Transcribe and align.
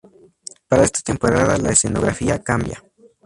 Para 0.67 0.81
esta 0.83 0.99
temporada 1.01 1.59
la 1.59 1.73
escenografía 1.73 2.41
cambia. 2.41 2.83